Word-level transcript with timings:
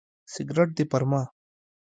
سګرټ 0.33 0.69
دې 0.77 0.85
پر 0.91 1.03
ما. 1.09 1.21